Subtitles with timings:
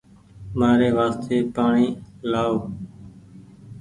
[0.57, 1.99] مآري وآستي پآڻيٚ
[2.41, 2.55] آئو